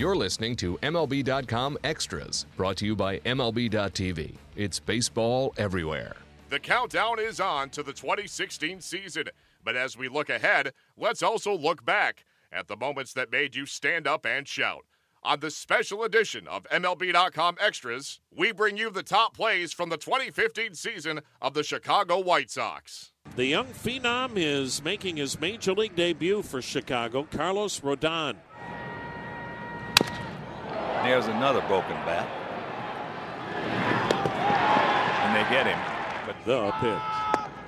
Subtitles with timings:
[0.00, 4.32] You're listening to MLB.com Extras, brought to you by MLB.tv.
[4.56, 6.16] It's baseball everywhere.
[6.48, 9.24] The countdown is on to the 2016 season.
[9.62, 13.66] But as we look ahead, let's also look back at the moments that made you
[13.66, 14.86] stand up and shout.
[15.22, 19.98] On this special edition of MLB.com Extras, we bring you the top plays from the
[19.98, 23.12] 2015 season of the Chicago White Sox.
[23.36, 28.36] The young phenom is making his major league debut for Chicago, Carlos Rodon.
[31.02, 32.28] There's another broken bat.
[35.24, 35.78] And they get him.
[36.26, 37.20] But the pitch.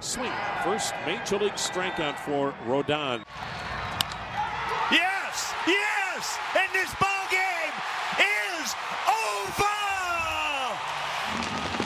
[0.00, 0.32] Swing.
[0.64, 3.22] First major league strikeout for Rodon.
[4.90, 5.52] Yes!
[5.66, 6.38] Yes!
[6.56, 7.74] And this ball game
[8.18, 8.74] is
[9.06, 9.76] over!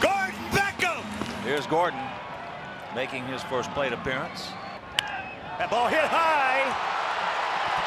[0.00, 1.02] Gordon Beckham!
[1.42, 2.00] Here's Gordon
[2.94, 4.52] making his first plate appearance.
[5.58, 6.62] That ball hit high.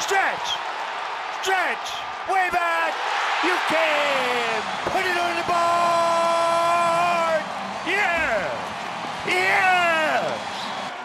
[0.00, 0.60] Stretch!
[1.40, 1.88] Stretch!
[2.28, 3.15] Way back!
[3.44, 5.56] You can put it on the board!
[7.86, 8.48] Yeah!
[9.26, 10.40] Yes!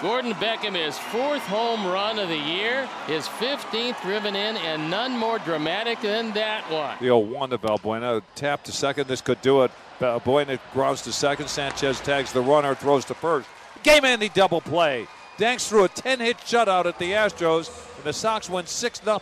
[0.01, 5.17] Gordon Beckham, his fourth home run of the year, his 15th driven in, and none
[5.17, 6.95] more dramatic than that one.
[7.01, 8.21] The old 1 to Valbuena.
[8.35, 9.09] Tap to second.
[9.09, 9.71] This could do it.
[9.99, 11.49] Valbuena grounds to second.
[11.49, 13.49] Sanchez tags the runner, throws to first.
[13.83, 15.05] Game ending double play.
[15.37, 19.19] Danks threw a 10 hit shutout at the Astros, and the Sox win 6 0.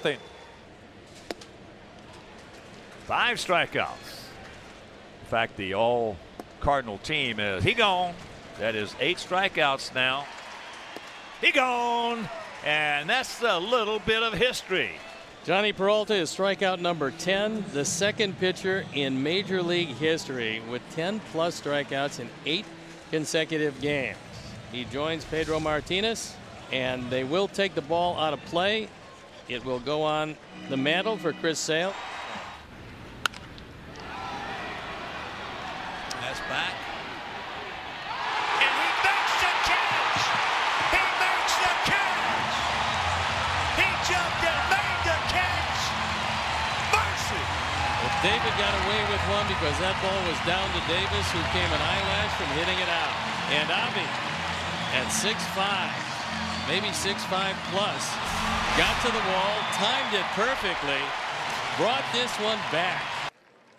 [3.09, 4.27] Five strikeouts.
[5.21, 6.15] In fact, the all
[6.59, 8.13] Cardinal team is he gone.
[8.59, 10.27] That is eight strikeouts now.
[11.41, 12.29] He gone.
[12.63, 14.91] And that's a little bit of history.
[15.43, 21.19] Jhonny Peralta is strikeout number 10, the second pitcher in Major League history with 10
[21.31, 22.65] plus strikeouts in eight
[23.09, 24.19] consecutive games.
[24.71, 26.35] He joins Pedro Martinez,
[26.71, 28.87] and they will take the ball out of play.
[29.47, 30.37] It will go on
[30.69, 31.95] the mantle for Chris Sale.
[36.29, 36.77] That's back.
[38.61, 40.21] And he makes the catch!
[40.93, 42.53] He makes the catch!
[43.81, 45.81] He jumped made the catch!
[46.93, 47.41] Mercy!
[47.41, 51.65] Well, David got away with one because that ball was down to Davis, who came
[51.73, 53.15] an eyelash from hitting it out.
[53.49, 54.05] And Avi
[55.01, 55.33] at 6'5",
[56.69, 57.25] maybe 6'5
[57.73, 58.05] plus,
[58.77, 61.01] got to the wall, timed it perfectly,
[61.81, 63.18] brought this one back.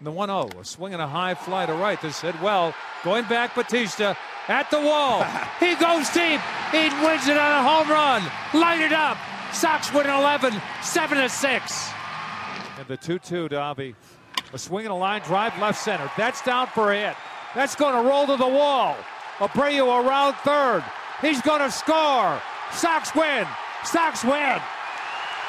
[0.02, 2.00] The 1 0, a swing and a high fly to right.
[2.00, 2.74] This hit well.
[3.04, 4.16] Going back, Bautista
[4.48, 5.22] at the wall.
[5.60, 6.40] he goes deep.
[6.72, 8.22] He wins it on a home run.
[8.54, 9.18] Light it up.
[9.52, 11.90] Sox win 11, 7 to 6.
[12.78, 13.94] And the 2 2 to Avi.
[14.54, 16.10] A swing and a line drive left center.
[16.16, 17.16] That's down for a hit.
[17.54, 18.96] That's going to roll to the wall.
[19.38, 20.82] Abreu around third.
[21.20, 22.40] He's going to score.
[22.72, 23.46] Sox win.
[23.84, 24.60] Sox win.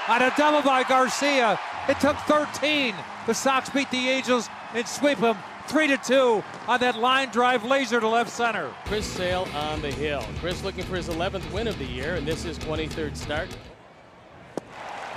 [0.10, 1.58] On a double by Garcia.
[1.90, 2.94] It took 13.
[3.26, 5.38] The Sox beat the Angels and sweep them
[5.68, 8.72] 3 to 2 on that line drive laser to left center.
[8.86, 10.24] Chris Sale on the hill.
[10.40, 13.50] Chris looking for his 11th win of the year, and this is 23rd start.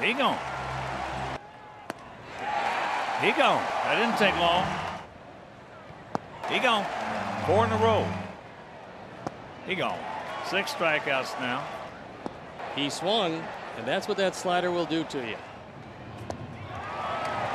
[0.01, 0.39] He gone.
[3.21, 3.63] He gone.
[3.85, 4.67] That didn't take long.
[6.51, 6.85] He gone.
[7.47, 8.07] Four in a row.
[9.67, 9.99] He gone.
[10.47, 11.67] Six strikeouts now.
[12.75, 13.43] He swung,
[13.79, 15.37] and that's what that slider will do to you.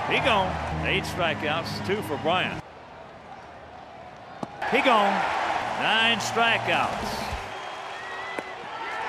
[0.10, 0.56] He gone.
[0.88, 2.64] Eight strikeouts, two for Bryant.
[4.72, 5.14] He gone.
[5.82, 7.30] Nine strikeouts.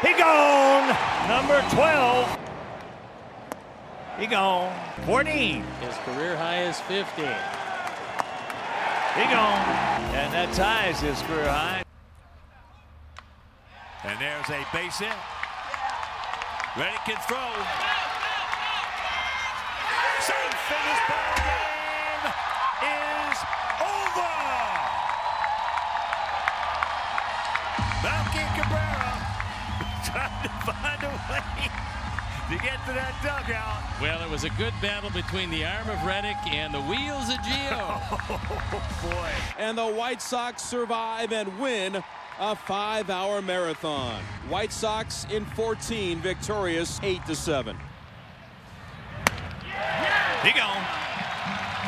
[0.02, 0.88] He gone.
[1.26, 2.38] Number 12.
[4.18, 4.72] He gone.
[5.06, 5.64] 14.
[5.80, 7.24] His career high is 15.
[9.16, 9.58] He gone.
[10.14, 11.82] And that ties his career high.
[14.04, 15.12] And there's a base hit.
[16.76, 17.89] Reddick can throw.
[20.30, 22.24] Safe and this ball game
[22.86, 23.38] is
[23.82, 24.34] over.
[28.02, 29.12] Melky Cabrera
[30.06, 31.70] trying to find a way
[32.50, 33.82] to get to that dugout.
[34.00, 37.36] Well, it was a good battle between the arm of Reddick and the wheels of
[37.38, 38.00] Gio.
[38.72, 39.30] Oh boy.
[39.58, 42.02] And the White Sox survive and win
[42.38, 44.22] a five-hour marathon.
[44.48, 47.76] White Sox in 14, victorious 8 to 7.
[50.42, 50.82] He gone.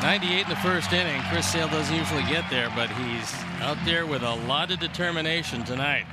[0.02, 1.22] 98 in the first inning.
[1.30, 5.64] Chris Sale doesn't usually get there, but he's out there with a lot of determination
[5.64, 6.04] tonight.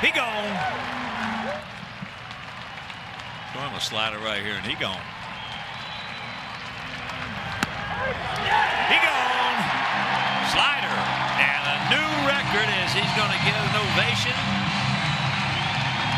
[0.00, 0.56] He gone.
[3.52, 5.04] Throwing a slider right here, and he gone.
[8.88, 9.58] He gone.
[10.52, 10.96] Slider.
[11.44, 13.75] And a new record is he's going to get an ovation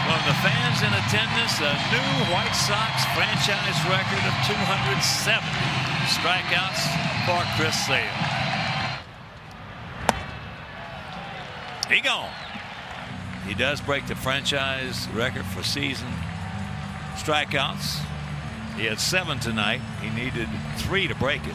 [0.08, 5.44] from the fans in attendance, a new White Sox franchise record of 270
[6.08, 6.80] strikeouts
[7.26, 8.08] for Chris Sale.
[11.92, 12.32] He gone.
[13.46, 16.08] He does break the franchise record for season
[17.16, 18.00] strikeouts.
[18.78, 19.82] He had seven tonight.
[20.00, 21.54] He needed three to break it.